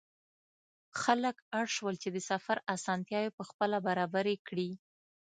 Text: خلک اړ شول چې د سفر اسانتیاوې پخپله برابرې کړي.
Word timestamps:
خلک 1.01 1.35
اړ 1.59 1.65
شول 1.75 1.95
چې 2.03 2.09
د 2.11 2.17
سفر 2.29 2.57
اسانتیاوې 2.75 3.31
پخپله 3.39 3.77
برابرې 3.87 4.35
کړي. 4.47 4.69